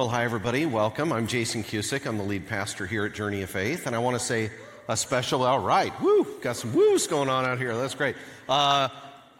[0.00, 0.64] Well, hi, everybody.
[0.64, 1.12] Welcome.
[1.12, 2.06] I'm Jason Cusick.
[2.06, 3.86] I'm the lead pastor here at Journey of Faith.
[3.86, 4.50] And I want to say
[4.88, 7.76] a special, all right, woo, got some woos going on out here.
[7.76, 8.16] That's great.
[8.48, 8.88] Uh,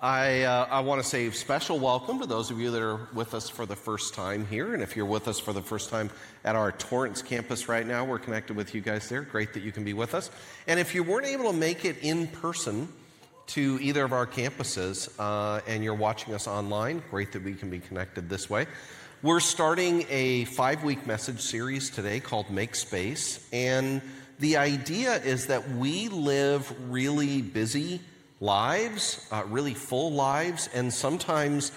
[0.02, 3.32] I, uh, I want to say special welcome to those of you that are with
[3.32, 4.74] us for the first time here.
[4.74, 6.10] And if you're with us for the first time
[6.44, 9.22] at our Torrance campus right now, we're connected with you guys there.
[9.22, 10.30] Great that you can be with us.
[10.66, 12.86] And if you weren't able to make it in person
[13.46, 17.70] to either of our campuses uh, and you're watching us online, great that we can
[17.70, 18.66] be connected this way.
[19.22, 23.46] We're starting a five week message series today called Make Space.
[23.52, 24.00] And
[24.38, 28.00] the idea is that we live really busy
[28.40, 31.70] lives, uh, really full lives, and sometimes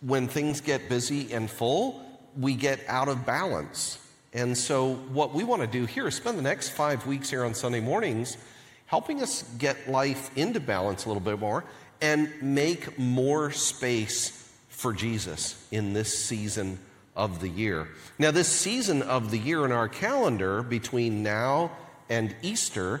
[0.00, 2.00] when things get busy and full,
[2.34, 3.98] we get out of balance.
[4.32, 7.44] And so, what we want to do here is spend the next five weeks here
[7.44, 8.38] on Sunday mornings
[8.86, 11.62] helping us get life into balance a little bit more
[12.00, 16.78] and make more space for Jesus in this season
[17.16, 17.88] of the year.
[18.18, 21.72] Now, this season of the year in our calendar between now
[22.08, 23.00] and Easter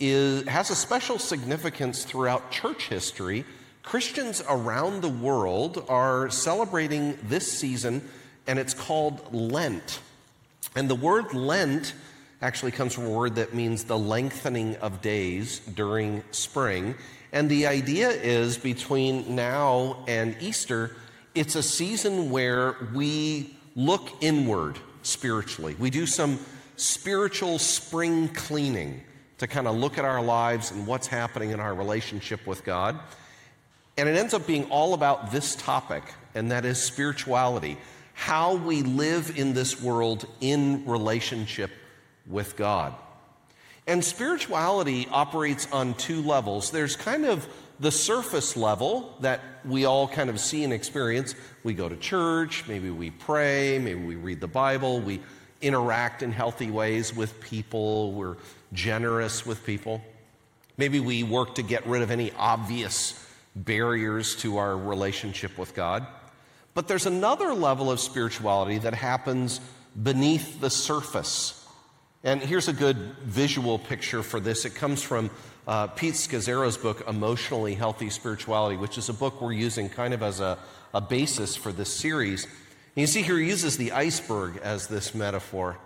[0.00, 3.44] is, has a special significance throughout church history.
[3.82, 8.08] Christians around the world are celebrating this season,
[8.46, 10.00] and it's called Lent.
[10.74, 11.94] And the word Lent
[12.40, 16.96] actually comes from a word that means the lengthening of days during spring.
[17.32, 20.96] And the idea is between now and Easter,
[21.34, 25.74] it's a season where we look inward spiritually.
[25.78, 26.38] We do some
[26.76, 29.02] spiritual spring cleaning
[29.38, 32.98] to kind of look at our lives and what's happening in our relationship with God.
[33.96, 36.02] And it ends up being all about this topic,
[36.34, 37.76] and that is spirituality
[38.14, 41.70] how we live in this world in relationship
[42.26, 42.94] with God.
[43.86, 46.70] And spirituality operates on two levels.
[46.70, 47.48] There's kind of
[47.82, 51.34] the surface level that we all kind of see and experience.
[51.64, 55.20] We go to church, maybe we pray, maybe we read the Bible, we
[55.60, 58.36] interact in healthy ways with people, we're
[58.72, 60.00] generous with people.
[60.76, 63.18] Maybe we work to get rid of any obvious
[63.56, 66.06] barriers to our relationship with God.
[66.74, 69.60] But there's another level of spirituality that happens
[70.00, 71.61] beneath the surface.
[72.24, 74.64] And here's a good visual picture for this.
[74.64, 75.28] It comes from
[75.66, 80.22] uh, Pete Scazzero's book, Emotionally Healthy Spirituality, which is a book we're using kind of
[80.22, 80.56] as a,
[80.94, 82.44] a basis for this series.
[82.44, 82.52] And
[82.94, 85.78] you see here, he uses the iceberg as this metaphor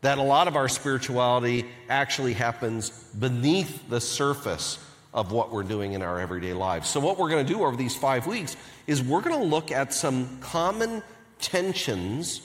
[0.00, 5.92] that a lot of our spirituality actually happens beneath the surface of what we're doing
[5.92, 6.88] in our everyday lives.
[6.88, 8.56] So, what we're going to do over these five weeks
[8.86, 11.02] is we're going to look at some common
[11.40, 12.40] tensions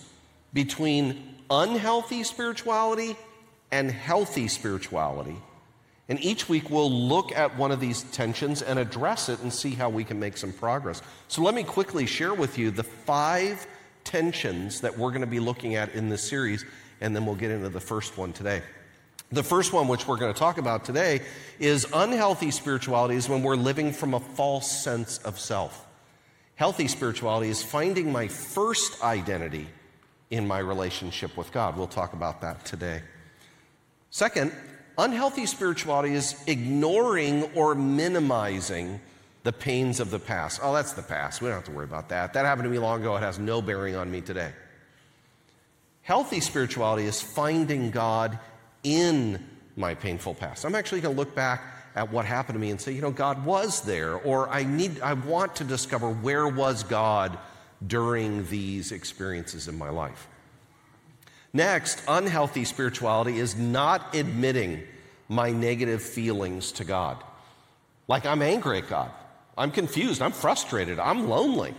[0.54, 3.16] between unhealthy spirituality
[3.72, 5.38] and healthy spirituality.
[6.08, 9.72] And each week we'll look at one of these tensions and address it and see
[9.72, 11.02] how we can make some progress.
[11.28, 13.66] So let me quickly share with you the five
[14.04, 16.64] tensions that we're going to be looking at in this series,
[17.02, 18.62] and then we'll get into the first one today.
[19.32, 21.22] The first one, which we're going to talk about today,
[21.60, 25.86] is unhealthy spirituality is when we're living from a false sense of self.
[26.54, 29.68] Healthy spirituality is finding my first identity
[30.30, 31.78] in my relationship with God.
[31.78, 33.02] We'll talk about that today.
[34.10, 34.54] Second,
[34.98, 39.00] unhealthy spirituality is ignoring or minimizing
[39.44, 40.60] the pains of the past.
[40.64, 41.42] Oh, that's the past.
[41.42, 42.34] We don't have to worry about that.
[42.34, 43.16] That happened to me long ago.
[43.16, 44.52] It has no bearing on me today.
[46.02, 48.40] Healthy spirituality is finding God
[48.84, 49.44] in
[49.76, 50.66] my painful past.
[50.66, 51.62] I'm actually going to look back
[51.96, 55.00] at what happened to me and say, you know, God was there, or I need,
[55.02, 57.38] I want to discover where was God
[57.88, 60.28] during these experiences in my life.
[61.54, 64.84] Next, unhealthy spirituality is not admitting
[65.30, 67.24] my negative feelings to God.
[68.08, 69.10] Like I'm angry at God,
[69.58, 71.74] I'm confused, I'm frustrated, I'm lonely.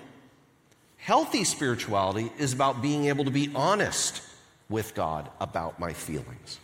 [0.96, 4.22] Healthy spirituality is about being able to be honest
[4.68, 6.58] with God about my feelings.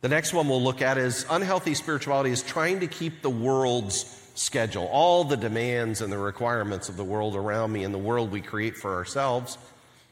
[0.00, 4.04] The next one we'll look at is unhealthy spirituality is trying to keep the world's
[4.34, 8.30] schedule, all the demands and the requirements of the world around me and the world
[8.30, 9.56] we create for ourselves.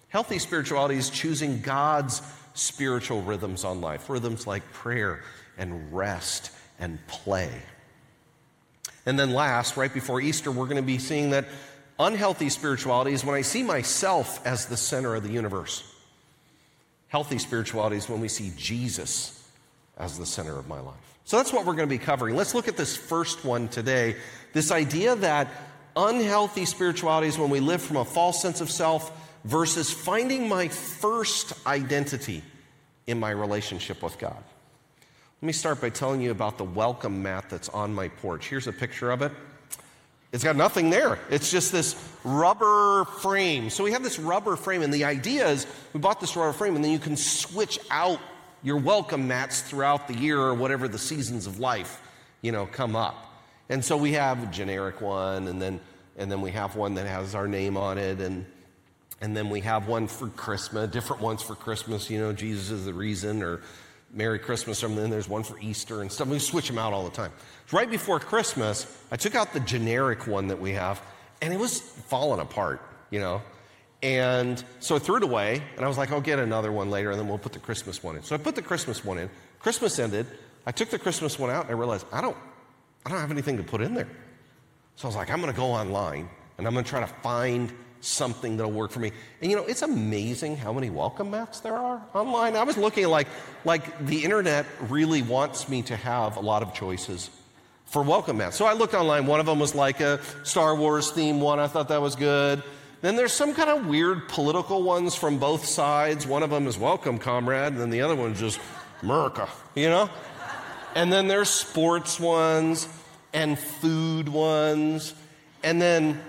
[0.08, 2.22] Healthy spirituality is choosing God's
[2.54, 5.22] spiritual rhythms on life, rhythms like prayer
[5.58, 7.50] and rest and play.
[9.04, 11.46] And then, last, right before Easter, we're going to be seeing that
[11.98, 15.82] unhealthy spirituality is when I see myself as the center of the universe.
[17.08, 19.41] Healthy spirituality is when we see Jesus
[19.98, 20.94] as the center of my life.
[21.24, 22.34] So that's what we're going to be covering.
[22.34, 24.16] Let's look at this first one today.
[24.52, 25.48] This idea that
[25.96, 29.10] unhealthy spirituality is when we live from a false sense of self
[29.44, 32.42] versus finding my first identity
[33.06, 34.42] in my relationship with God.
[35.40, 38.48] Let me start by telling you about the welcome mat that's on my porch.
[38.48, 39.32] Here's a picture of it.
[40.32, 41.18] It's got nothing there.
[41.30, 41.94] It's just this
[42.24, 43.68] rubber frame.
[43.68, 46.74] So we have this rubber frame, and the idea is we bought this rubber frame,
[46.74, 48.18] and then you can switch out
[48.62, 52.00] your welcome mats throughout the year or whatever the seasons of life,
[52.40, 53.32] you know, come up.
[53.68, 55.80] And so we have a generic one, and then
[56.16, 58.44] and then we have one that has our name on it, and
[59.20, 62.10] and then we have one for Christmas, different ones for Christmas.
[62.10, 63.60] You know, Jesus is the reason, or
[64.12, 66.28] Merry Christmas, and then there's one for Easter and stuff.
[66.28, 67.32] We switch them out all the time.
[67.70, 71.00] Right before Christmas, I took out the generic one that we have,
[71.40, 73.42] and it was falling apart, you know.
[74.02, 77.10] And so I threw it away, and I was like, I'll get another one later,
[77.10, 78.22] and then we'll put the Christmas one in.
[78.24, 79.30] So I put the Christmas one in.
[79.60, 80.26] Christmas ended.
[80.66, 82.36] I took the Christmas one out, and I realized I don't,
[83.06, 84.08] I don't have anything to put in there.
[84.96, 86.28] So I was like, I'm going to go online,
[86.58, 89.12] and I'm going to try to find something that'll work for me.
[89.40, 92.56] And you know, it's amazing how many welcome mats there are online.
[92.56, 93.28] I was looking like
[93.64, 97.30] like the internet really wants me to have a lot of choices
[97.86, 98.56] for welcome mats.
[98.56, 99.26] So I looked online.
[99.26, 101.60] One of them was like a Star Wars theme one.
[101.60, 102.62] I thought that was good.
[103.02, 106.24] Then there's some kind of weird political ones from both sides.
[106.24, 108.60] One of them is welcome, comrade, and then the other one's just
[109.02, 110.08] America, you know?
[110.94, 112.88] And then there's sports ones
[113.32, 115.14] and food ones.
[115.64, 116.20] And then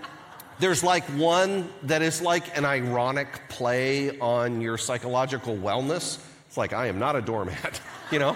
[0.57, 6.17] there's like one that is like an ironic play on your psychological wellness.
[6.47, 7.81] It's like, I am not a doormat,
[8.11, 8.35] you know?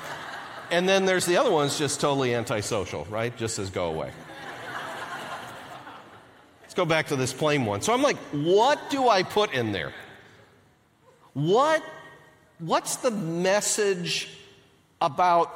[0.69, 3.35] And then there's the other one's just totally antisocial, right?
[3.35, 4.11] Just says go away.
[6.77, 7.81] Go back to this plain one.
[7.81, 9.93] So I'm like, what do I put in there?
[11.33, 11.83] What,
[12.59, 14.29] what's the message
[15.01, 15.49] about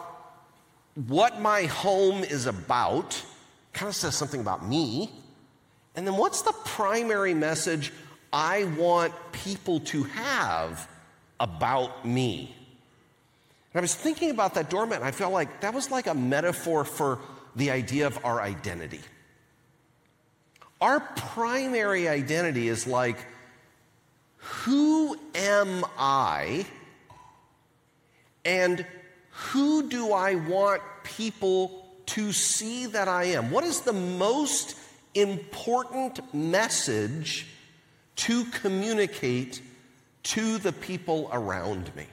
[0.95, 3.23] what my home is about?
[3.71, 5.11] Kind of says something about me.
[5.95, 7.93] And then what's the primary message
[8.33, 10.89] I want people to have
[11.39, 12.55] about me?
[13.75, 16.15] And I was thinking about that doormat, and I felt like that was like a
[16.15, 17.19] metaphor for
[17.55, 19.01] the idea of our identity.
[20.81, 23.17] Our primary identity is like,
[24.37, 26.65] who am I?
[28.43, 28.85] And
[29.29, 33.51] who do I want people to see that I am?
[33.51, 34.75] What is the most
[35.13, 37.47] important message
[38.15, 39.61] to communicate
[40.23, 42.05] to the people around me.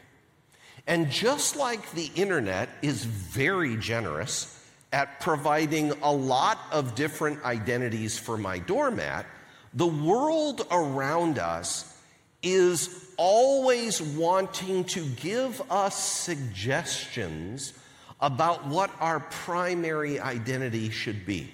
[0.87, 4.55] And just like the internet is very generous
[4.93, 9.27] at providing a lot of different identities for my doormat,
[9.75, 11.95] the world around us
[12.43, 17.75] is always wanting to give us suggestions
[18.21, 21.53] about what our primary identity should be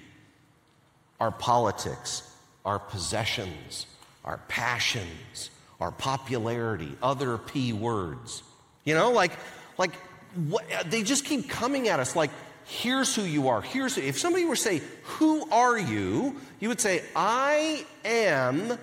[1.19, 2.29] our politics,
[2.65, 3.85] our possessions,
[4.25, 5.49] our passions,
[5.79, 8.43] our popularity, other P words.
[8.83, 9.31] You know, like,
[9.77, 9.95] like
[10.35, 12.31] what, they just keep coming at us like,
[12.65, 13.61] here's who you are.
[13.61, 16.35] Here's if somebody were to say, Who are you?
[16.59, 18.77] You would say, I am,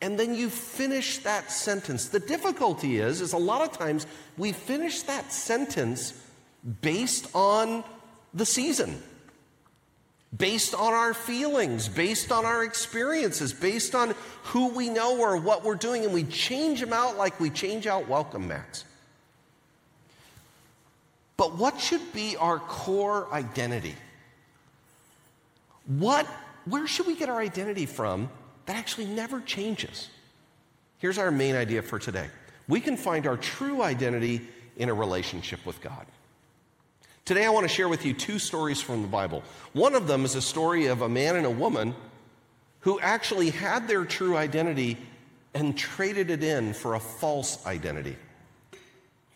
[0.00, 2.08] and then you finish that sentence.
[2.08, 4.06] The difficulty is, is a lot of times
[4.36, 6.20] we finish that sentence
[6.80, 7.84] based on
[8.32, 9.02] the season
[10.36, 14.14] based on our feelings, based on our experiences, based on
[14.44, 17.86] who we know or what we're doing, and we change them out like we change
[17.86, 18.84] out welcome mats.
[21.36, 23.94] But what should be our core identity?
[25.86, 26.26] What,
[26.64, 28.30] where should we get our identity from
[28.66, 30.08] that actually never changes?
[30.98, 32.28] Here's our main idea for today.
[32.68, 34.40] We can find our true identity
[34.76, 36.06] in a relationship with God.
[37.24, 39.42] Today, I want to share with you two stories from the Bible.
[39.72, 41.94] One of them is a story of a man and a woman
[42.80, 44.98] who actually had their true identity
[45.54, 48.16] and traded it in for a false identity.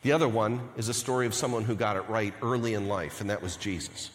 [0.03, 3.21] The other one is a story of someone who got it right early in life,
[3.21, 4.11] and that was Jesus.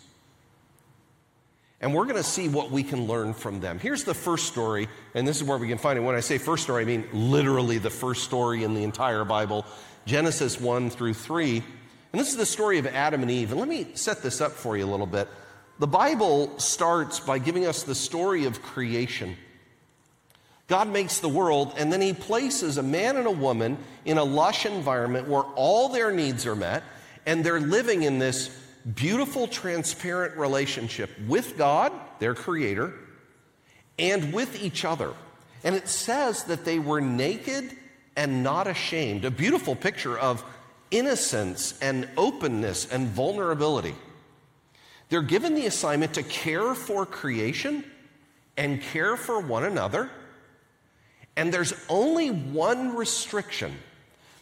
[1.82, 3.78] And we're going to see what we can learn from them.
[3.78, 6.02] Here's the first story, and this is where we can find it.
[6.02, 9.66] When I say first story, I mean literally the first story in the entire Bible
[10.06, 11.58] Genesis 1 through 3.
[11.58, 13.52] And this is the story of Adam and Eve.
[13.52, 15.28] And let me set this up for you a little bit.
[15.80, 19.36] The Bible starts by giving us the story of creation.
[20.68, 24.24] God makes the world, and then He places a man and a woman in a
[24.24, 26.84] lush environment where all their needs are met,
[27.26, 28.50] and they're living in this
[28.96, 32.94] beautiful, transparent relationship with God, their Creator,
[34.00, 35.14] and with each other.
[35.64, 37.72] And it says that they were naked
[38.16, 39.26] and not ashamed.
[39.26, 40.44] A beautiful picture of
[40.92, 43.96] innocence and openness and vulnerability.
[45.10, 47.84] They're given the assignment to care for creation
[48.58, 50.10] and care for one another.
[51.36, 53.76] And there's only one restriction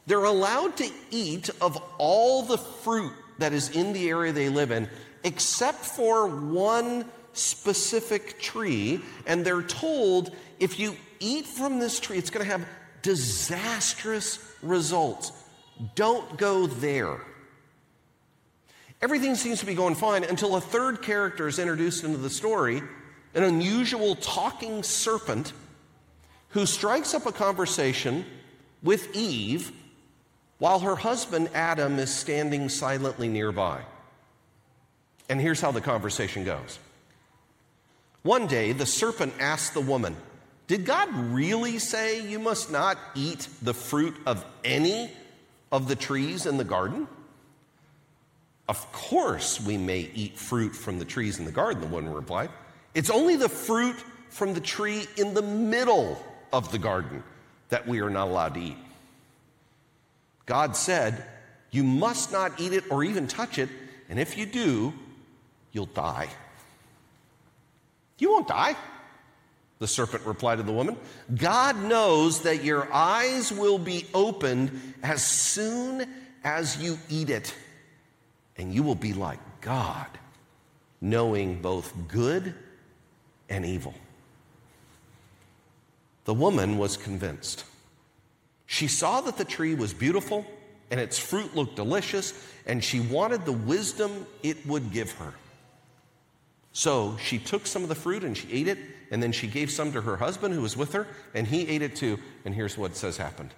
[0.08, 4.72] they're allowed to eat of all the fruit that is in the area they live
[4.72, 4.90] in,
[5.24, 12.30] except for one specific tree, and they're told if you eat from this tree, it's
[12.30, 12.68] going to have
[13.02, 15.32] disastrous results.
[15.96, 17.18] Don't go there.
[19.02, 22.82] Everything seems to be going fine until a third character is introduced into the story
[23.34, 25.54] an unusual talking serpent
[26.52, 28.26] who strikes up a conversation
[28.84, 29.72] with Eve
[30.58, 33.82] while her husband Adam is standing silently nearby.
[35.30, 36.78] And here's how the conversation goes.
[38.24, 40.16] One day, the serpent asked the woman,
[40.68, 45.10] Did God really say you must not eat the fruit of any
[45.72, 47.08] of the trees in the garden?
[48.68, 52.52] Of course, we may eat fruit from the trees in the garden, the woman replied.
[52.94, 53.96] It's only the fruit
[54.30, 56.22] from the tree in the middle
[56.54, 57.24] of the garden
[57.70, 58.78] that we are not allowed to eat.
[60.46, 61.26] God said,
[61.72, 63.70] You must not eat it or even touch it,
[64.10, 64.94] and if you do,
[65.72, 66.30] you'll die.
[68.20, 68.76] You won't die.
[69.80, 70.96] The serpent replied to the woman,
[71.36, 76.06] God knows that your eyes will be opened as soon
[76.44, 77.56] as you eat it,
[78.58, 80.08] and you will be like God,
[81.02, 82.54] knowing both good
[83.50, 83.96] and evil.
[86.26, 87.66] The woman was convinced.
[88.66, 90.46] She saw that the tree was beautiful
[90.92, 92.34] and its fruit looked delicious,
[92.66, 95.34] and she wanted the wisdom it would give her.
[96.74, 98.78] So she took some of the fruit and she ate it,
[99.10, 101.82] and then she gave some to her husband who was with her, and he ate
[101.82, 102.20] it too.
[102.44, 103.54] And here's what says happened.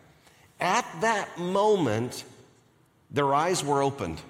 [0.60, 2.24] At that moment,
[3.10, 4.22] their eyes were opened,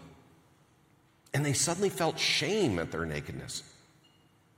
[1.34, 3.64] and they suddenly felt shame at their nakedness.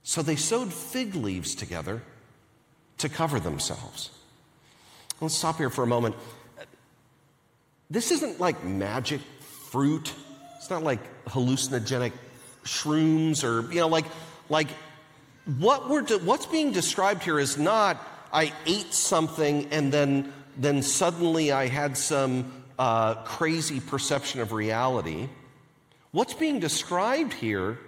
[0.04, 2.00] So they sewed fig leaves together
[2.98, 4.10] to cover themselves.
[5.20, 6.14] Let's stop here for a moment.
[7.90, 9.20] This isn't like magic
[9.70, 10.12] fruit.
[10.56, 12.12] It's not like hallucinogenic
[12.64, 14.06] shrooms or, you know, like,
[14.48, 14.68] like
[15.58, 20.82] what we're de- what's being described here is not I ate something and then, then
[20.82, 25.28] suddenly I had some uh, crazy perception of reality.
[26.10, 27.78] What's being described here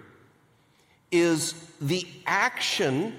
[1.11, 3.15] is the action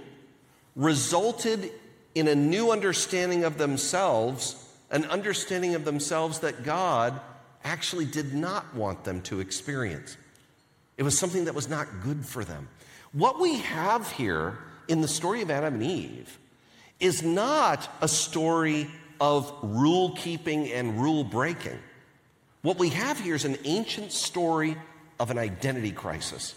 [0.76, 1.70] resulted
[2.14, 4.57] in a new understanding of themselves,
[4.90, 7.21] an understanding of themselves that God
[7.64, 10.17] actually did not want them to experience.
[10.97, 12.69] It was something that was not good for them.
[13.12, 16.38] What we have here in the story of Adam and Eve
[16.99, 18.88] is not a story
[19.21, 21.79] of rule keeping and rule breaking.
[22.62, 24.76] What we have here is an ancient story
[25.19, 26.55] of an identity crisis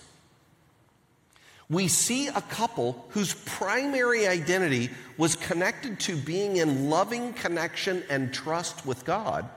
[1.69, 8.33] we see a couple whose primary identity was connected to being in loving connection and
[8.33, 9.49] trust with God.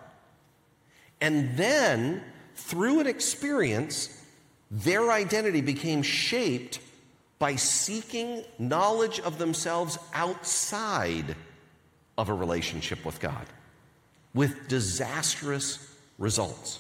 [1.21, 2.23] And then,
[2.55, 4.25] through an experience,
[4.71, 6.81] their identity became shaped
[7.39, 11.35] by seeking knowledge of themselves outside
[12.17, 13.47] of a relationship with God
[14.37, 15.79] with disastrous
[16.19, 16.79] results.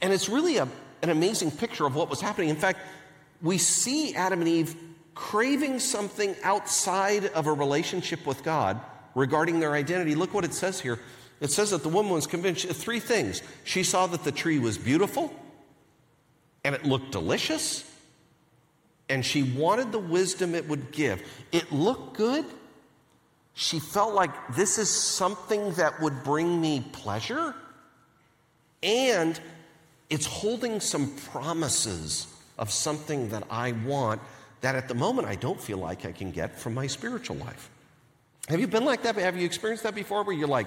[0.00, 0.68] And it's really a,
[1.02, 2.48] an amazing picture of what was happening.
[2.48, 2.78] In fact,
[3.44, 4.74] we see Adam and Eve
[5.14, 8.80] craving something outside of a relationship with God
[9.14, 10.16] regarding their identity.
[10.16, 10.98] Look what it says here.
[11.40, 13.42] It says that the woman was convinced of three things.
[13.62, 15.32] She saw that the tree was beautiful
[16.64, 17.88] and it looked delicious
[19.10, 21.22] and she wanted the wisdom it would give.
[21.52, 22.46] It looked good.
[23.52, 27.54] She felt like this is something that would bring me pleasure
[28.82, 29.38] and
[30.08, 32.26] it's holding some promises
[32.58, 34.20] of something that I want
[34.60, 37.70] that at the moment I don't feel like I can get from my spiritual life.
[38.48, 39.16] Have you been like that?
[39.16, 40.66] Have you experienced that before where you're like,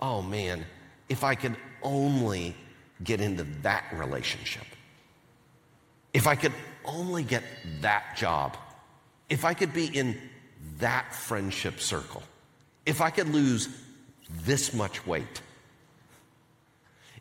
[0.00, 0.64] oh man,
[1.08, 2.54] if I could only
[3.02, 4.64] get into that relationship,
[6.12, 6.52] if I could
[6.84, 7.42] only get
[7.80, 8.56] that job,
[9.28, 10.18] if I could be in
[10.78, 12.22] that friendship circle,
[12.86, 13.68] if I could lose
[14.44, 15.42] this much weight,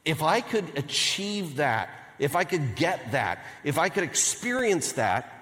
[0.06, 5.34] if I could achieve that, if I could get that, if I could experience that,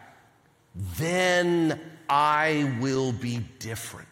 [0.97, 1.79] then
[2.09, 4.07] I will be different.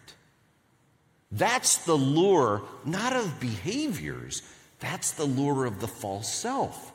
[1.30, 4.42] That's the lure, not of behaviors,
[4.78, 6.92] that's the lure of the false self.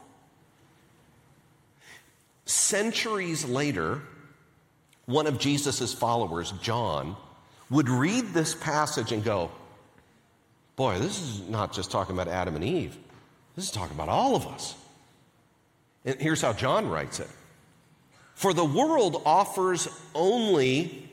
[2.46, 4.02] Centuries later,
[5.06, 7.16] one of Jesus' followers, John,
[7.70, 9.52] would read this passage and go,
[10.76, 12.98] Boy, this is not just talking about Adam and Eve,
[13.56, 14.76] this is talking about all of us.
[16.06, 17.30] And here's how John writes it
[18.36, 21.10] For the world offers only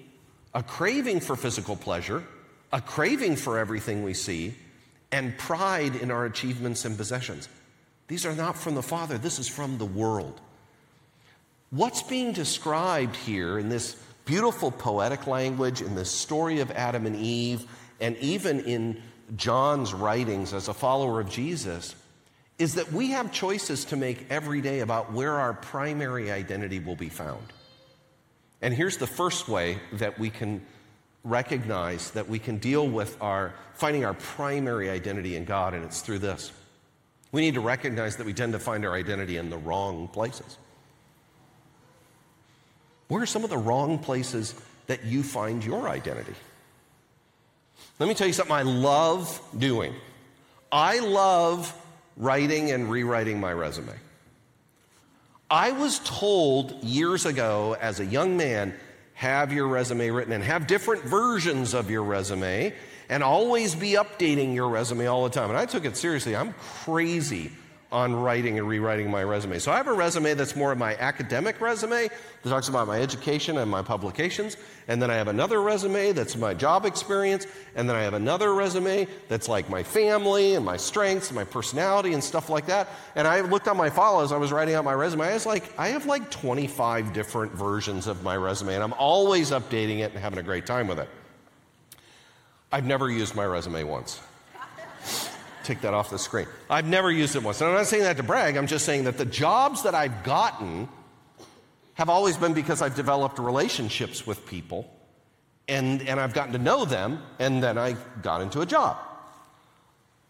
[0.55, 2.25] a craving for physical pleasure,
[2.73, 4.55] a craving for everything we see,
[5.13, 7.49] and pride in our achievements and possessions.
[8.09, 10.41] These are not from the Father, this is from the world.
[11.71, 17.17] what's being described here in this beautiful poetic language, in this story of Adam and
[17.17, 17.67] Eve,
[18.01, 19.03] and even in
[19.37, 21.95] John's writings as a follower of Jesus,
[22.59, 26.97] is that we have choices to make every day about where our primary identity will
[26.97, 27.53] be found.
[28.63, 30.65] And here's the first way that we can
[31.23, 36.01] recognize that we can deal with our finding our primary identity in God, and it's
[36.01, 36.53] through this.
[37.33, 40.57] We need to recognize that we tend to find our identity in the wrong places.
[43.09, 44.55] Where are some of the wrong places
[44.87, 46.35] that you find your identity?
[47.99, 49.95] Let me tell you something I love doing.
[50.73, 51.75] I love
[52.17, 53.93] writing and rewriting my resume.
[55.51, 58.75] I was told years ago as a young man,
[59.15, 62.75] have your resume written and have different versions of your resume
[63.09, 65.49] and always be updating your resume all the time.
[65.49, 66.35] And I took it seriously.
[66.35, 67.53] I'm crazy
[67.93, 69.59] on writing and rewriting my resume.
[69.59, 72.09] So I have a resume that's more of my academic resume
[72.43, 74.57] that talks about my education and my publications.
[74.89, 77.47] And then I have another resume that's my job experience.
[77.77, 81.45] And then I have another resume that's like my family and my strengths and my
[81.45, 82.89] personality and stuff like that.
[83.15, 85.25] And I looked on my file as I was writing out my resume.
[85.25, 89.53] I was like, I have like 25 different versions of my resume, and I'm always
[89.53, 91.09] updating it and having a great time with it.
[92.73, 94.21] I've never used my resume once
[95.67, 96.47] take that off the screen.
[96.71, 97.61] I've never used it once.
[97.61, 100.23] And I'm not saying that to brag, I'm just saying that the jobs that I've
[100.25, 100.89] gotten
[101.95, 104.91] have always been because I've developed relationships with people
[105.69, 108.97] and, and I've gotten to know them, and then I got into a job.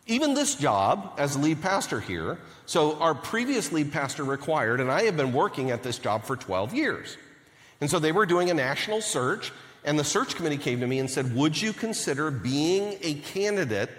[0.07, 5.03] Even this job as lead pastor here, so our previous lead pastor required, and I
[5.03, 7.17] have been working at this job for 12 years.
[7.81, 9.53] And so they were doing a national search,
[9.85, 13.91] and the search committee came to me and said, Would you consider being a candidate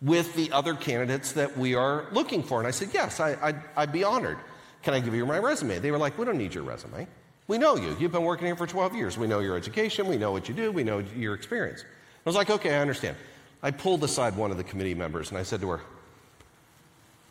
[0.00, 2.58] with the other candidates that we are looking for?
[2.58, 4.38] And I said, Yes, I, would be honored.
[4.82, 5.78] Can I give you my resume?
[5.78, 7.06] They were like, We don't need your resume.
[7.46, 7.96] We know you.
[7.98, 9.16] You've been working here for 12 years.
[9.16, 10.06] We know your education.
[10.06, 10.70] We know what you do.
[10.70, 11.82] We know your experience.
[11.82, 13.16] I was like, Okay, I understand.
[13.62, 15.80] I pulled aside one of the committee members and I said to her,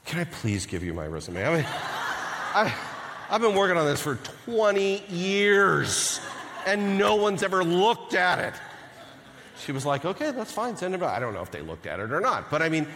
[0.05, 1.45] Can I please give you my resume?
[1.45, 2.73] I mean, I,
[3.29, 4.15] I've been working on this for
[4.45, 6.19] 20 years
[6.65, 8.53] and no one's ever looked at it.
[9.59, 11.15] She was like, okay, that's fine, send it back.
[11.15, 12.87] I don't know if they looked at it or not, but I mean,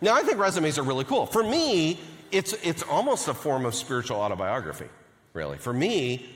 [0.00, 1.26] now I think resumes are really cool.
[1.26, 4.88] For me, it's, it's almost a form of spiritual autobiography,
[5.32, 5.58] really.
[5.58, 6.26] For me,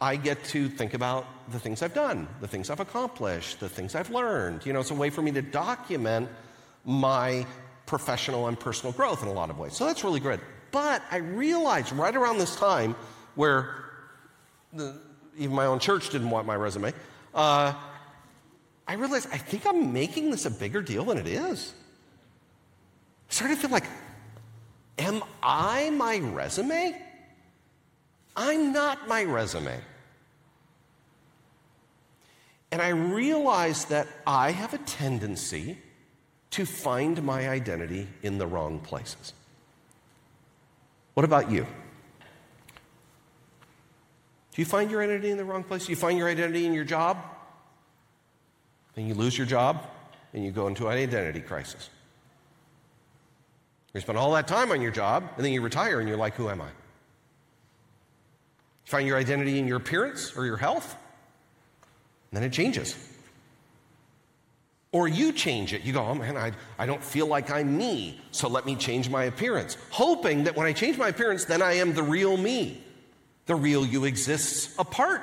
[0.00, 3.94] I get to think about the things I've done, the things I've accomplished, the things
[3.94, 4.66] I've learned.
[4.66, 6.28] You know, it's a way for me to document
[6.84, 7.46] my
[7.86, 9.74] professional and personal growth in a lot of ways.
[9.74, 10.40] So that's really good.
[10.72, 12.96] But I realized right around this time
[13.34, 13.84] where
[14.72, 14.98] the,
[15.38, 16.92] even my own church didn't want my resume.
[17.34, 17.72] Uh,
[18.86, 21.72] I realized I think I'm making this a bigger deal than it is.
[23.30, 23.86] I started to feel like,
[24.98, 27.00] am I my resume?
[28.36, 29.78] I'm not my resume.
[32.70, 35.78] And I realized that I have a tendency
[36.50, 39.34] to find my identity in the wrong places.
[41.14, 41.66] What about you?
[44.52, 45.86] Do you find your identity in the wrong place?
[45.86, 47.18] Do you find your identity in your job?
[48.94, 49.86] Then you lose your job
[50.34, 51.88] and you go into an identity crisis.
[53.94, 56.34] You spend all that time on your job and then you retire and you're like,
[56.34, 56.66] who am I?
[56.66, 56.70] You
[58.90, 60.96] find your identity in your appearance or your health?
[62.32, 62.96] then it changes.
[64.90, 65.82] Or you change it.
[65.82, 69.08] You go, oh man, I, I don't feel like I'm me, so let me change
[69.08, 69.76] my appearance.
[69.90, 72.82] Hoping that when I change my appearance, then I am the real me.
[73.52, 75.20] The real you exists apart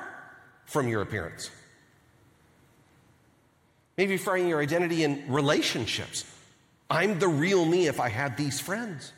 [0.66, 1.50] from your appearance.
[3.98, 6.26] Maybe finding your identity in relationships.
[6.92, 9.14] I'm the real me if I had these friends.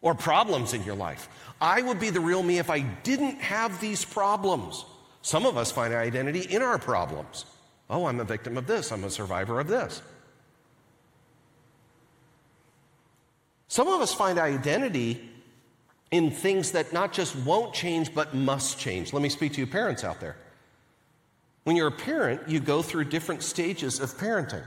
[0.00, 1.28] Or problems in your life.
[1.60, 4.86] I would be the real me if I didn't have these problems.
[5.20, 7.44] Some of us find our identity in our problems.
[7.90, 10.00] Oh, I'm a victim of this, I'm a survivor of this.
[13.68, 15.31] Some of us find identity
[16.12, 19.12] in things that not just won't change, but must change.
[19.12, 20.36] Let me speak to you, parents out there.
[21.64, 24.64] When you're a parent, you go through different stages of parenting.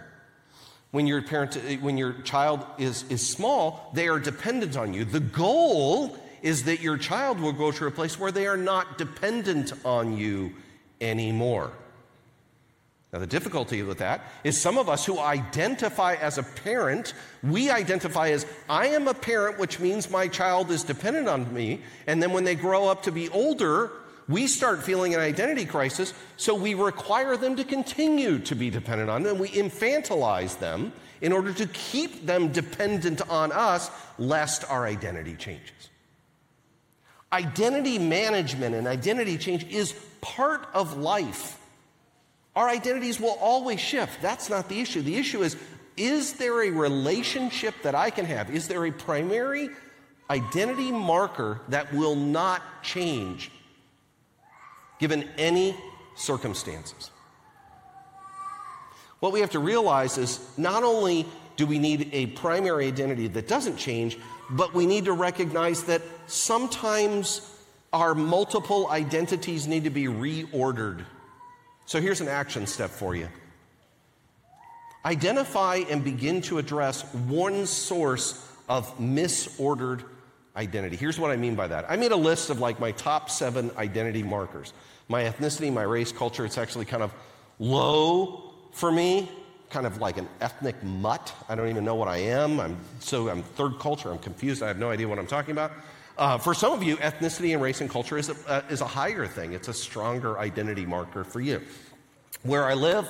[0.92, 5.06] When your, parent, when your child is, is small, they are dependent on you.
[5.06, 8.98] The goal is that your child will go to a place where they are not
[8.98, 10.54] dependent on you
[11.00, 11.72] anymore.
[13.16, 17.70] Now, the difficulty with that is some of us who identify as a parent, we
[17.70, 21.82] identify as I am a parent, which means my child is dependent on me.
[22.08, 23.94] And then when they grow up to be older,
[24.28, 29.10] we start feeling an identity crisis, so we require them to continue to be dependent
[29.10, 29.40] on them.
[29.40, 35.90] We infantilize them in order to keep them dependent on us, lest our identity changes.
[37.32, 41.62] identity management and identity change is part of life.
[42.56, 44.22] Our identities will always shift.
[44.22, 45.02] That's not the issue.
[45.02, 45.58] The issue is
[45.98, 48.50] is there a relationship that I can have?
[48.50, 49.70] Is there a primary
[50.30, 53.50] identity marker that will not change
[55.00, 55.76] given any
[56.16, 57.12] circumstances?
[59.20, 63.48] What we have to realize is not only do we need a primary identity that
[63.48, 64.18] doesn't change,
[64.50, 67.50] but we need to recognize that sometimes
[67.94, 71.06] our multiple identities need to be reordered.
[71.86, 73.30] So here's an action step for you
[75.06, 80.04] identify and begin to address one source of misordered
[80.56, 80.96] identity.
[80.96, 83.72] Here's what I mean by that I made a list of like my top seven
[83.78, 84.74] identity markers
[85.08, 86.46] my ethnicity, my race, culture.
[86.46, 87.14] It's actually kind of
[87.60, 89.30] low for me
[89.70, 91.34] kind of like an ethnic mutt.
[91.50, 92.60] I don't even know what I am.
[92.60, 94.12] I'm so I'm third culture.
[94.12, 94.64] I'm confused.
[94.64, 95.72] I have no idea what I'm talking about.
[96.18, 98.88] Uh, for some of you, ethnicity and race and culture is a, uh, is a
[98.88, 99.54] higher thing.
[99.54, 101.62] It's a stronger identity marker for you.
[102.44, 103.08] Where I live,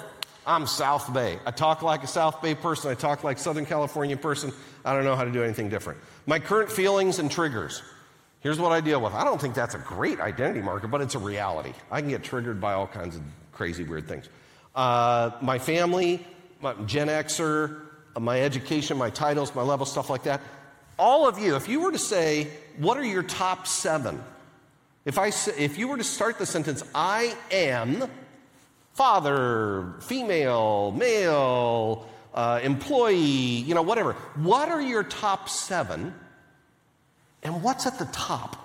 [0.47, 1.39] I'm South Bay.
[1.45, 2.89] I talk like a South Bay person.
[2.89, 4.51] I talk like a Southern California person.
[4.83, 5.99] I don't know how to do anything different.
[6.25, 7.83] My current feelings and triggers.
[8.41, 9.13] Here's what I deal with.
[9.13, 11.73] I don't think that's a great identity marker, but it's a reality.
[11.91, 14.29] I can get triggered by all kinds of crazy, weird things.
[14.75, 16.25] Uh, my family,
[16.61, 17.81] my Gen Xer,
[18.19, 20.41] my education, my titles, my level, stuff like that.
[20.97, 24.23] All of you, if you were to say, what are your top seven?
[25.05, 28.09] If, I, if you were to start the sentence, I am
[28.93, 34.13] father, female, male, uh, employee, you know, whatever.
[34.35, 36.13] What are your top seven?
[37.43, 38.61] And what's at the top?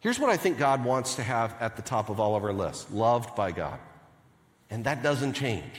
[0.00, 2.52] Here's what I think God wants to have at the top of all of our
[2.52, 3.80] lists loved by God.
[4.70, 5.72] And that doesn't change.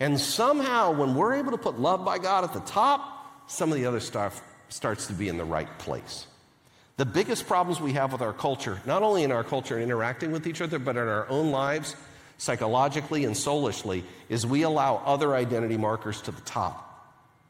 [0.00, 3.76] And somehow, when we're able to put love by God at the top, some of
[3.76, 6.26] the other stuff starts to be in the right place.
[6.96, 10.32] The biggest problems we have with our culture, not only in our culture and interacting
[10.32, 11.94] with each other, but in our own lives,
[12.38, 16.84] psychologically and soulishly, is we allow other identity markers to the top.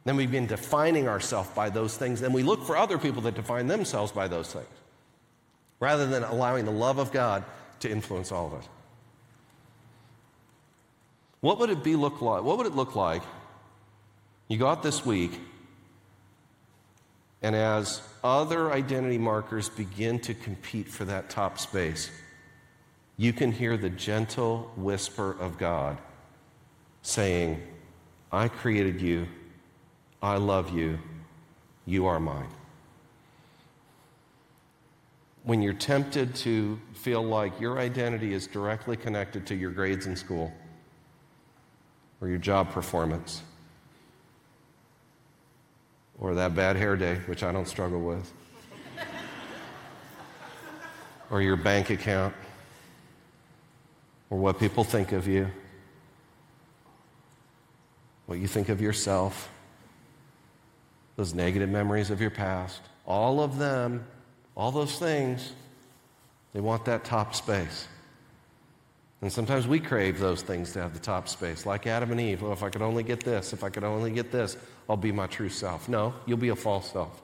[0.04, 2.20] Then we've been defining ourselves by those things.
[2.20, 4.66] Then we look for other people that define themselves by those things,
[5.80, 7.44] rather than allowing the love of God
[7.80, 8.68] to influence all of us.
[11.40, 12.42] What would it be look like?
[12.42, 13.22] What would it look like?
[14.48, 15.38] You go out this week,
[17.42, 22.10] and as other identity markers begin to compete for that top space,
[23.16, 25.98] you can hear the gentle whisper of God
[27.02, 27.62] saying,
[28.32, 29.26] I created you,
[30.22, 30.98] I love you,
[31.86, 32.48] you are mine.
[35.44, 40.16] When you're tempted to feel like your identity is directly connected to your grades in
[40.16, 40.52] school,
[42.20, 43.42] or your job performance
[46.20, 48.32] or that bad hair day, which I don't struggle with,
[51.30, 52.34] or your bank account,
[54.30, 55.48] or what people think of you,
[58.26, 59.48] what you think of yourself,
[61.16, 64.06] those negative memories of your past, all of them,
[64.56, 65.52] all those things,
[66.52, 67.88] they want that top space.
[69.20, 72.44] And sometimes we crave those things to have the top space, like Adam and Eve.
[72.44, 74.56] Oh, if I could only get this, if I could only get this,
[74.88, 75.88] I'll be my true self.
[75.88, 77.20] No, you'll be a false self.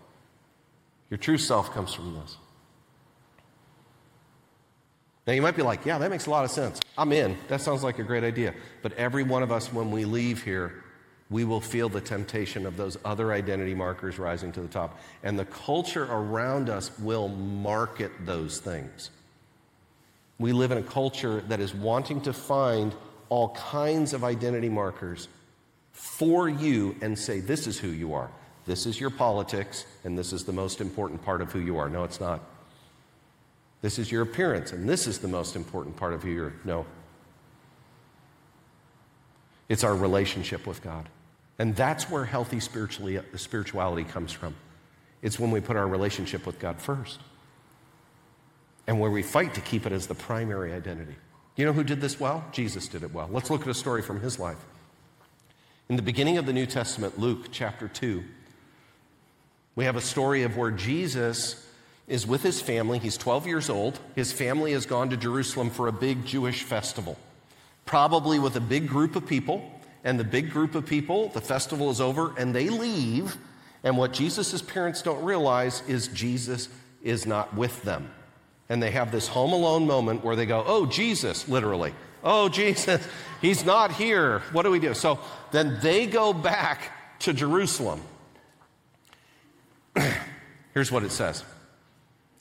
[1.08, 2.36] Your true self comes from this.
[5.26, 6.80] Now, you might be like, yeah, that makes a lot of sense.
[6.98, 7.38] I'm in.
[7.48, 8.54] That sounds like a great idea.
[8.82, 10.84] But every one of us, when we leave here,
[11.30, 15.00] we will feel the temptation of those other identity markers rising to the top.
[15.22, 19.10] And the culture around us will market those things.
[20.38, 22.94] We live in a culture that is wanting to find
[23.28, 25.28] all kinds of identity markers
[25.92, 28.30] for you and say, this is who you are.
[28.66, 31.88] This is your politics, and this is the most important part of who you are.
[31.88, 32.40] No, it's not.
[33.82, 36.52] This is your appearance, and this is the most important part of who you are.
[36.64, 36.86] No.
[39.68, 41.08] It's our relationship with God.
[41.58, 44.54] And that's where healthy spirituality comes from.
[45.22, 47.20] It's when we put our relationship with God first
[48.86, 51.14] and where we fight to keep it as the primary identity.
[51.56, 52.44] You know who did this well?
[52.52, 53.28] Jesus did it well.
[53.30, 54.58] Let's look at a story from his life.
[55.88, 58.24] In the beginning of the New Testament, Luke chapter 2,
[59.76, 61.66] we have a story of where Jesus
[62.06, 62.98] is with his family.
[62.98, 63.98] He's 12 years old.
[64.14, 67.18] His family has gone to Jerusalem for a big Jewish festival,
[67.86, 69.70] probably with a big group of people.
[70.02, 73.38] And the big group of people, the festival is over, and they leave.
[73.82, 76.68] And what Jesus' parents don't realize is Jesus
[77.02, 78.10] is not with them
[78.68, 81.92] and they have this home alone moment where they go, Oh, Jesus, literally.
[82.22, 83.06] Oh, Jesus,
[83.42, 84.40] he's not here.
[84.52, 84.94] What do we do?
[84.94, 85.18] So
[85.52, 88.00] then they go back to Jerusalem.
[90.74, 91.44] Here's what it says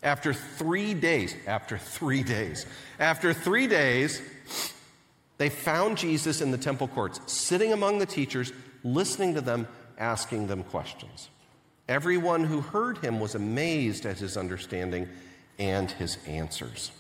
[0.01, 2.65] After three days, after three days,
[2.99, 4.21] after three days,
[5.37, 10.47] they found Jesus in the temple courts, sitting among the teachers, listening to them, asking
[10.47, 11.29] them questions.
[11.89, 15.09] Everyone who heard him was amazed at his understanding
[15.63, 16.91] and his answers.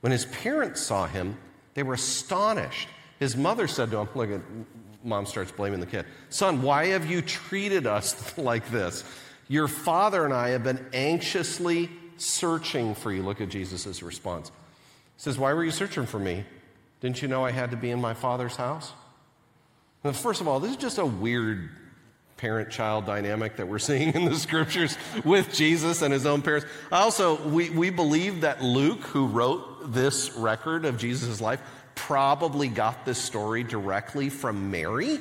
[0.00, 1.36] When his parents saw him,
[1.74, 2.88] they were astonished.
[3.18, 4.40] His mother said to him, Look at
[5.02, 6.06] mom starts blaming the kid.
[6.30, 9.04] Son, why have you treated us like this?
[9.48, 13.22] Your father and I have been anxiously searching for you.
[13.22, 14.48] Look at Jesus' response.
[14.48, 16.44] He says, Why were you searching for me?
[17.00, 18.92] Didn't you know I had to be in my father's house?
[20.04, 21.70] Now, first of all, this is just a weird
[22.38, 26.66] parent child dynamic that we're seeing in the scriptures with Jesus and his own parents.
[26.90, 31.60] Also, we, we believe that Luke, who wrote this record of Jesus' life,
[31.94, 35.18] probably got this story directly from Mary.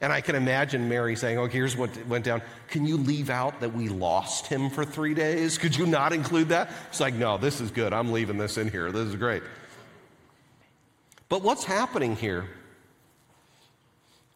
[0.00, 2.42] And I can imagine Mary saying, Oh, here's what went down.
[2.68, 5.58] Can you leave out that we lost him for three days?
[5.58, 6.70] Could you not include that?
[6.88, 7.92] It's like, No, this is good.
[7.92, 8.92] I'm leaving this in here.
[8.92, 9.42] This is great.
[11.28, 12.48] But what's happening here?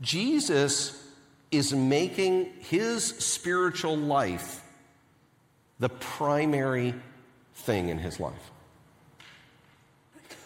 [0.01, 1.08] Jesus
[1.51, 4.63] is making his spiritual life
[5.79, 6.95] the primary
[7.55, 8.51] thing in his life.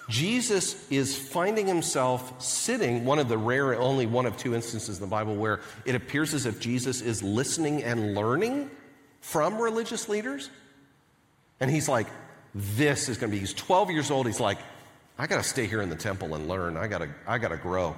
[0.08, 5.00] Jesus is finding himself sitting, one of the rare, only one of two instances in
[5.00, 8.70] the Bible where it appears as if Jesus is listening and learning
[9.20, 10.50] from religious leaders.
[11.60, 12.08] And he's like,
[12.54, 14.26] this is going to be, he's 12 years old.
[14.26, 14.58] He's like,
[15.18, 16.76] I got to stay here in the temple and learn.
[16.76, 17.96] I got to, I got to grow.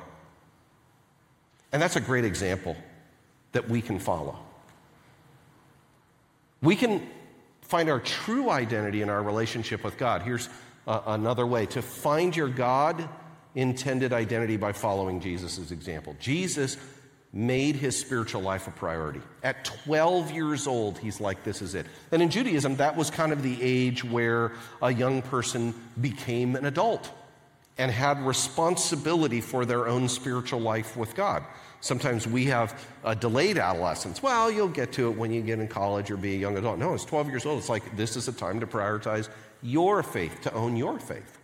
[1.73, 2.77] And that's a great example
[3.55, 4.39] that we can follow.
[6.61, 7.07] We can
[7.63, 10.23] find our true identity in our relationship with God.
[10.23, 10.49] Here's
[10.87, 13.09] uh, another way to find your God
[13.55, 16.17] intended identity by following Jesus' example.
[16.21, 16.77] Jesus
[17.33, 19.21] made his spiritual life a priority.
[19.43, 21.87] At 12 years old, he's like, This is it.
[22.13, 26.65] And in Judaism, that was kind of the age where a young person became an
[26.65, 27.11] adult
[27.77, 31.43] and had responsibility for their own spiritual life with God.
[31.85, 34.23] Sometimes we have a delayed adolescence.
[34.23, 36.79] Well, you'll get to it when you get in college or be a young adult.
[36.79, 37.59] No, it's 12 years old.
[37.59, 39.29] It's like this is a time to prioritize
[39.61, 41.39] your faith, to own your faith.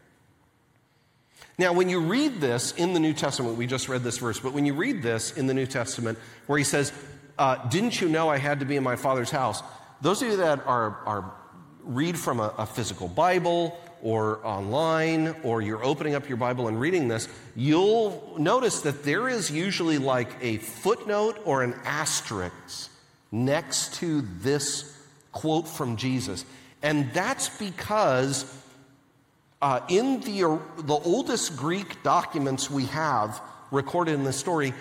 [1.59, 4.55] Now, when you read this in the New Testament, we just read this verse, but
[4.55, 6.91] when you read this in the New Testament where he says,
[7.37, 9.63] uh, Didn't you know I had to be in my father's house?
[10.01, 11.35] Those of you that are, are
[11.83, 16.81] read from a, a physical Bible or online, or you're opening up your Bible and
[16.81, 22.91] reading this, you'll notice that there is usually like a footnote or an asterisk
[23.31, 24.97] next to this
[25.33, 26.45] quote from Jesus.
[26.83, 28.45] And that's because
[29.63, 34.73] uh, in the, the oldest Greek documents we have recorded in the story,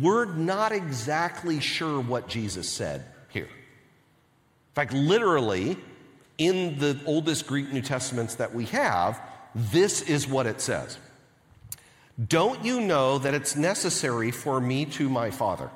[0.00, 3.44] we're not exactly sure what Jesus said here.
[3.44, 5.76] In fact, literally,
[6.38, 9.20] in the oldest Greek New Testaments that we have,
[9.54, 10.98] this is what it says
[12.28, 15.70] Don't you know that it's necessary for me to my Father?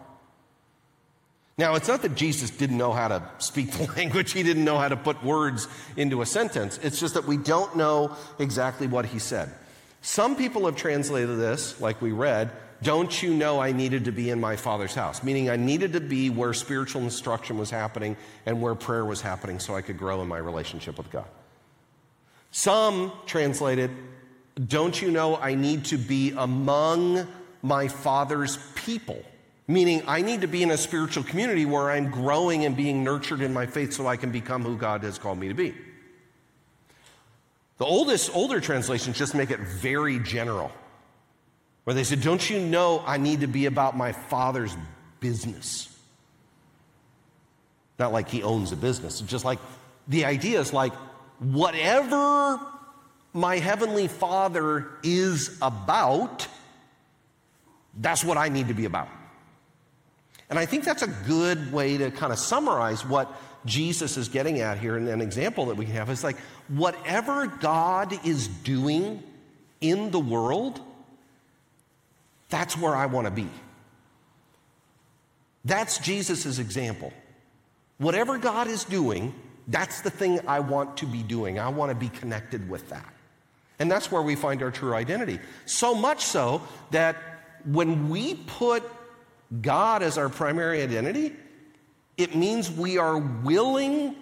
[1.58, 4.78] Now, it's not that Jesus didn't know how to speak the language, he didn't know
[4.78, 6.78] how to put words into a sentence.
[6.82, 9.50] It's just that we don't know exactly what he said.
[10.00, 12.50] Some people have translated this, like we read,
[12.82, 15.22] don't you know I needed to be in my father's house?
[15.22, 19.58] Meaning, I needed to be where spiritual instruction was happening and where prayer was happening
[19.58, 21.26] so I could grow in my relationship with God.
[22.50, 23.90] Some translated,
[24.66, 27.26] don't you know I need to be among
[27.62, 29.22] my father's people?
[29.68, 33.40] Meaning, I need to be in a spiritual community where I'm growing and being nurtured
[33.40, 35.74] in my faith so I can become who God has called me to be.
[37.78, 40.72] The oldest, older translations just make it very general
[41.84, 44.76] where they said, Don't you know I need to be about my father's
[45.20, 45.88] business?
[47.98, 49.58] Not like he owns a business, it's just like
[50.08, 50.92] the idea is like,
[51.38, 52.60] whatever
[53.32, 56.46] my heavenly father is about,
[57.98, 59.08] that's what I need to be about.
[60.50, 63.32] And I think that's a good way to kind of summarize what
[63.64, 64.96] Jesus is getting at here.
[64.96, 66.36] And an example that we can have is like,
[66.68, 69.22] whatever God is doing
[69.80, 70.80] in the world,
[72.52, 73.48] that's where I want to be.
[75.64, 77.10] That's Jesus' example.
[77.96, 79.34] Whatever God is doing,
[79.68, 81.58] that's the thing I want to be doing.
[81.58, 83.10] I want to be connected with that.
[83.78, 85.40] And that's where we find our true identity.
[85.64, 86.60] So much so
[86.90, 87.16] that
[87.64, 88.82] when we put
[89.62, 91.34] God as our primary identity,
[92.18, 94.14] it means we are willing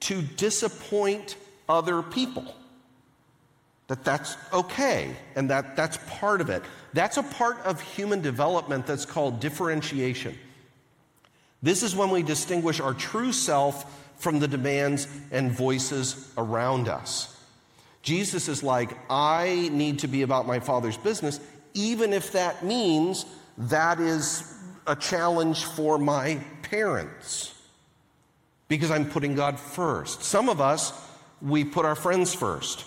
[0.00, 1.36] to disappoint
[1.70, 2.54] other people
[3.92, 6.62] that that's okay and that that's part of it.
[6.94, 10.34] That's a part of human development that's called differentiation.
[11.62, 13.84] This is when we distinguish our true self
[14.18, 17.38] from the demands and voices around us.
[18.00, 21.38] Jesus is like, I need to be about my Father's business,
[21.74, 23.26] even if that means
[23.58, 27.54] that is a challenge for my parents,
[28.68, 30.22] because I'm putting God first.
[30.22, 30.94] Some of us,
[31.42, 32.86] we put our friends first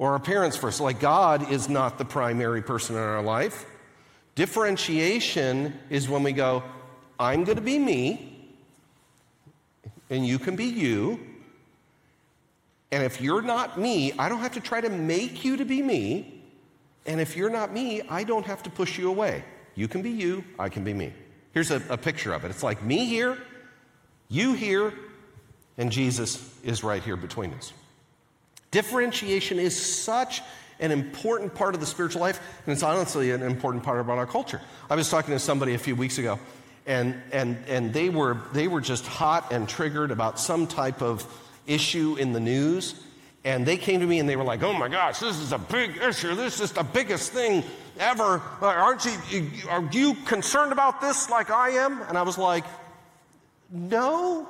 [0.00, 0.80] or our parents first.
[0.80, 3.66] Like, God is not the primary person in our life.
[4.34, 6.64] Differentiation is when we go,
[7.18, 8.48] I'm going to be me,
[10.08, 11.20] and you can be you.
[12.90, 15.82] And if you're not me, I don't have to try to make you to be
[15.82, 16.42] me.
[17.04, 19.44] And if you're not me, I don't have to push you away.
[19.74, 21.12] You can be you, I can be me.
[21.52, 23.36] Here's a, a picture of it it's like me here,
[24.30, 24.94] you here,
[25.76, 27.74] and Jesus is right here between us.
[28.70, 30.42] Differentiation is such
[30.78, 34.26] an important part of the spiritual life, and it's honestly an important part about our
[34.26, 34.60] culture.
[34.88, 36.38] I was talking to somebody a few weeks ago,
[36.86, 41.26] and, and, and they, were, they were just hot and triggered about some type of
[41.66, 42.94] issue in the news.
[43.44, 45.58] And they came to me and they were like, oh my gosh, this is a
[45.58, 46.34] big issue.
[46.34, 47.64] This is the biggest thing
[47.98, 48.42] ever.
[48.60, 52.02] Aren't you, are you concerned about this like I am?
[52.02, 52.64] And I was like,
[53.70, 54.46] no.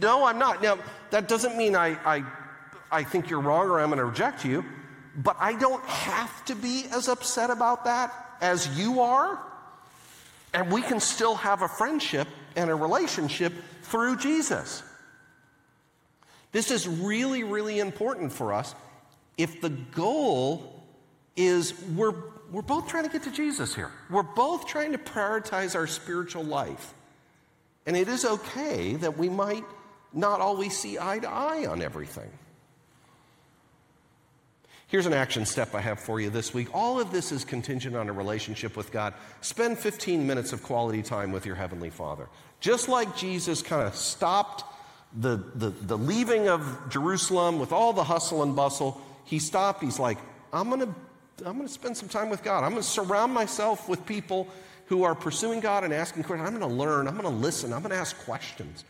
[0.00, 0.62] No, I'm not.
[0.62, 0.78] Now,
[1.14, 2.24] that doesn't mean I, I,
[2.90, 4.64] I think you're wrong or I'm going to reject you,
[5.16, 9.38] but I don't have to be as upset about that as you are.
[10.52, 14.82] And we can still have a friendship and a relationship through Jesus.
[16.50, 18.74] This is really, really important for us
[19.38, 20.82] if the goal
[21.36, 22.14] is we're,
[22.50, 23.92] we're both trying to get to Jesus here.
[24.10, 26.92] We're both trying to prioritize our spiritual life.
[27.86, 29.64] And it is okay that we might
[30.14, 32.30] not always see eye to eye on everything.
[34.86, 36.68] Here's an action step I have for you this week.
[36.72, 39.14] All of this is contingent on a relationship with God.
[39.40, 42.28] Spend 15 minutes of quality time with your Heavenly Father.
[42.60, 44.64] Just like Jesus kind of stopped
[45.18, 49.82] the, the, the leaving of Jerusalem with all the hustle and bustle, he stopped.
[49.82, 50.18] He's like,
[50.52, 50.94] I'm going to
[51.44, 52.62] I'm going to spend some time with God.
[52.62, 54.46] I'm going to surround myself with people
[54.86, 56.48] who are pursuing God and asking questions.
[56.48, 57.08] I'm going to learn.
[57.08, 57.72] I'm going to listen.
[57.72, 58.84] I'm going to ask questions.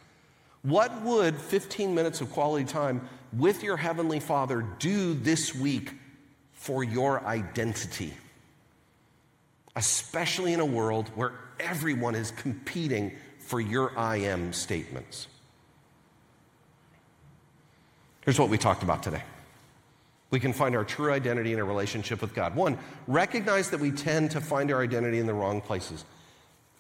[0.65, 5.93] What would 15 minutes of quality time with your Heavenly Father do this week
[6.55, 8.15] for your identity?
[9.77, 15.27] Especially in a world where everyone is competing for your I am statements.
[18.23, 19.23] Here's what we talked about today.
[20.31, 22.57] We can find our true identity in a relationship with God.
[22.57, 26.07] One, recognize that we tend to find our identity in the wrong places.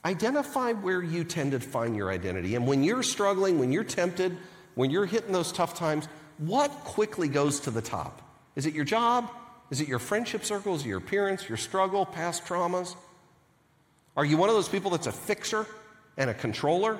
[0.04, 2.56] Identify where you tend to find your identity.
[2.56, 4.36] And when you're struggling, when you're tempted,
[4.74, 8.20] when you're hitting those tough times, what quickly goes to the top?
[8.54, 9.30] Is it your job?
[9.70, 12.96] Is it your friendship circles, your appearance, your struggle, past traumas?
[14.16, 15.66] Are you one of those people that's a fixer
[16.16, 16.98] and a controller?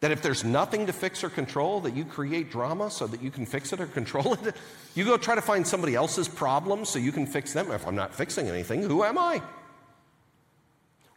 [0.00, 3.30] That if there's nothing to fix or control, that you create drama so that you
[3.30, 4.54] can fix it or control it.
[4.94, 7.72] You go try to find somebody else's problems so you can fix them.
[7.72, 9.42] If I'm not fixing anything, who am I?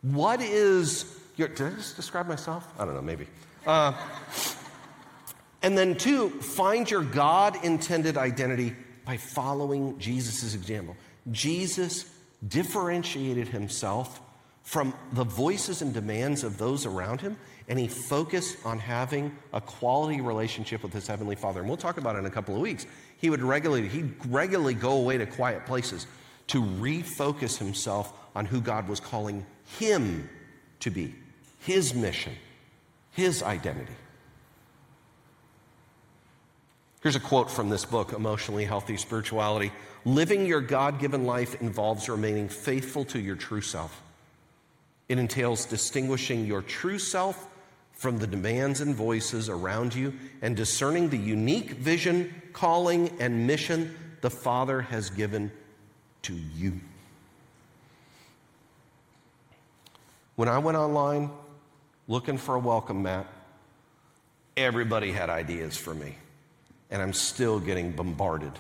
[0.02, 2.68] What is your, did I just describe myself?
[2.80, 3.28] I don't know, maybe.
[3.66, 3.94] Uh,
[5.62, 10.96] and then, two, find your God intended identity by following Jesus' example.
[11.32, 12.12] Jesus
[12.48, 14.22] differentiated himself
[14.64, 19.60] from the voices and demands of those around him and he focused on having a
[19.60, 21.60] quality relationship with his heavenly father.
[21.60, 22.86] And we'll talk about it in a couple of weeks.
[23.18, 26.08] He would regularly, he'd regularly go away to quiet places
[26.48, 29.46] to refocus himself on who God was calling
[29.80, 30.30] him
[30.82, 31.16] to be,
[31.60, 32.34] his mission,
[33.12, 33.94] his identity.
[37.02, 39.72] Here's a quote from this book, Emotionally Healthy Spirituality.
[40.04, 44.02] Living your God given life involves remaining faithful to your true self.
[45.08, 47.48] It entails distinguishing your true self
[47.94, 53.96] from the demands and voices around you and discerning the unique vision, calling, and mission
[54.22, 55.52] the Father has given
[56.24, 56.80] to you.
[60.38, 61.32] When I went online
[62.08, 63.26] looking for a welcome mat,
[64.56, 66.16] everybody had ideas for me.
[66.92, 68.52] And I'm still getting bombarded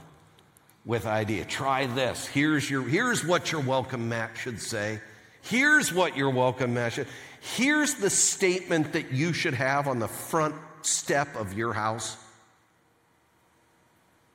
[0.85, 1.45] with idea.
[1.45, 2.25] Try this.
[2.25, 4.99] Here's your here's what your welcome mat should say.
[5.43, 7.07] Here's what your welcome mat should.
[7.55, 12.17] Here's the statement that you should have on the front step of your house.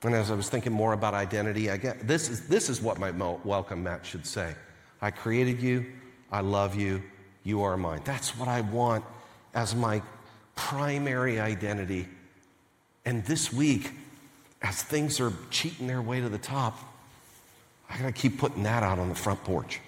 [0.04, 3.00] And as I was thinking more about identity, I get this is, this is what
[3.00, 4.54] my welcome mat should say
[5.00, 5.86] I created you,
[6.30, 7.02] I love you,
[7.44, 8.00] you are mine.
[8.04, 9.04] That's what I want
[9.54, 10.02] as my
[10.54, 12.08] primary identity.
[13.04, 13.92] And this week,
[14.62, 16.78] as things are cheating their way to the top,
[17.90, 19.80] I gotta keep putting that out on the front porch.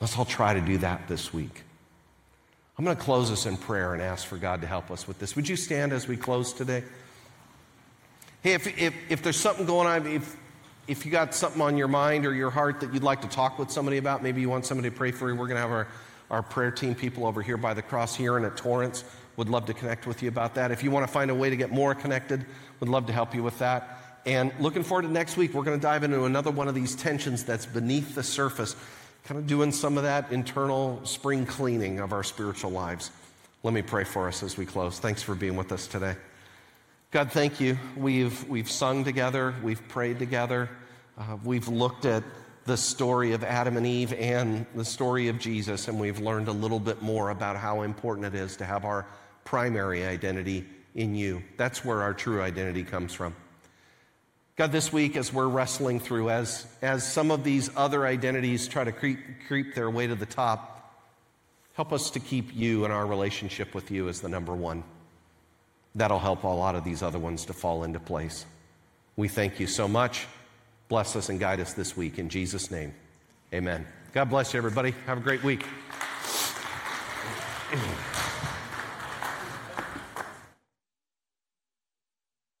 [0.00, 1.62] Let's all try to do that this week.
[2.78, 5.34] I'm to close us in prayer and ask for God to help us with this.
[5.34, 6.84] Would you stand as we close today?
[8.40, 10.36] Hey, if, if, if there's something going on, if,
[10.88, 13.58] if you got something on your mind or your heart that you'd like to talk
[13.58, 15.70] with somebody about, maybe you want somebody to pray for you, we're going to have
[15.70, 15.86] our,
[16.30, 19.04] our prayer team people over here by the cross here and at Torrance.
[19.36, 20.72] Would love to connect with you about that.
[20.72, 22.44] If you want to find a way to get more connected,
[22.80, 24.20] would love to help you with that.
[24.26, 26.96] And looking forward to next week, we're going to dive into another one of these
[26.96, 28.74] tensions that's beneath the surface,
[29.24, 33.10] kind of doing some of that internal spring cleaning of our spiritual lives.
[33.62, 34.98] Let me pray for us as we close.
[34.98, 36.16] Thanks for being with us today.
[37.10, 37.78] God, thank you.
[37.96, 40.68] We've, we've sung together, we've prayed together,
[41.16, 42.22] uh, we've looked at
[42.66, 46.52] the story of Adam and Eve and the story of Jesus, and we've learned a
[46.52, 49.06] little bit more about how important it is to have our
[49.46, 51.42] primary identity in you.
[51.56, 53.34] That's where our true identity comes from.
[54.56, 58.84] God, this week, as we're wrestling through, as, as some of these other identities try
[58.84, 60.94] to creep, creep their way to the top,
[61.72, 64.84] help us to keep you and our relationship with you as the number one.
[65.94, 68.46] That'll help a lot of these other ones to fall into place.
[69.16, 70.26] We thank you so much.
[70.88, 72.18] Bless us and guide us this week.
[72.18, 72.94] In Jesus' name,
[73.52, 73.86] amen.
[74.12, 74.94] God bless you, everybody.
[75.06, 75.64] Have a great week.